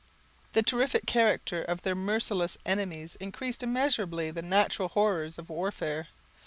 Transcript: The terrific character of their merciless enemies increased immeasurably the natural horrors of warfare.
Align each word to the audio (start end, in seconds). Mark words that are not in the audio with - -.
The 0.53 0.63
terrific 0.63 1.05
character 1.05 1.61
of 1.61 1.83
their 1.83 1.93
merciless 1.93 2.57
enemies 2.65 3.17
increased 3.19 3.61
immeasurably 3.61 4.31
the 4.31 4.41
natural 4.41 4.87
horrors 4.87 5.37
of 5.37 5.47
warfare. 5.47 6.07